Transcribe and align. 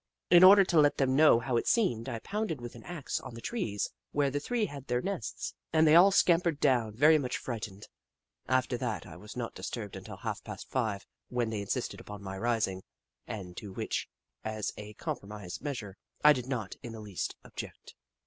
In 0.31 0.43
order 0.43 0.63
to 0.63 0.79
let 0.79 0.97
them 0.97 1.15
know 1.15 1.39
how 1.39 1.57
it 1.57 1.67
seemed, 1.67 2.09
I 2.09 2.17
pounded 2.17 2.59
with 2.59 2.73
an 2.73 2.81
axe 2.85 3.19
on 3.19 3.35
the 3.35 3.39
trees 3.39 3.87
where 4.13 4.31
the 4.31 4.39
three 4.39 4.65
had 4.65 4.87
their 4.87 4.99
nests, 5.03 5.53
and 5.71 5.85
they 5.85 5.93
all 5.93 6.09
scampered 6.09 6.59
down, 6.59 6.95
very 6.95 7.19
much 7.19 7.37
frightened. 7.37 7.87
After 8.47 8.77
that, 8.77 9.05
I 9.05 9.15
was 9.15 9.37
not 9.37 9.53
disturbed 9.53 9.95
until 9.95 10.17
half 10.17 10.43
past 10.43 10.67
five, 10.71 11.05
when 11.29 11.51
they 11.51 11.61
insisted 11.61 11.99
upon 12.01 12.23
my 12.23 12.35
rising, 12.35 12.81
and 13.27 13.55
to 13.57 13.71
which, 13.71 14.09
as 14.43 14.73
a 14.75 14.95
compromise 14.95 15.61
measure, 15.61 15.97
I 16.23 16.33
did 16.33 16.47
not 16.47 16.77
in 16.81 16.93
the 16.93 16.99
least 16.99 17.35
object. 17.43 17.93